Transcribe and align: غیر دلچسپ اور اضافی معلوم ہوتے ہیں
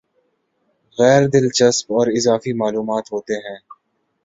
غیر 0.97 1.23
دلچسپ 1.27 1.91
اور 1.91 2.07
اضافی 2.15 2.53
معلوم 2.53 2.89
ہوتے 3.11 3.35
ہیں 3.39 3.57